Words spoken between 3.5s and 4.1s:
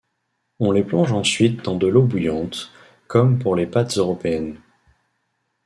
les pâtes